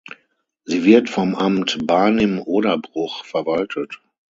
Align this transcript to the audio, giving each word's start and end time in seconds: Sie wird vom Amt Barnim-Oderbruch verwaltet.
Sie 0.65 0.83
wird 0.83 1.11
vom 1.11 1.35
Amt 1.35 1.77
Barnim-Oderbruch 1.85 3.23
verwaltet. 3.23 4.01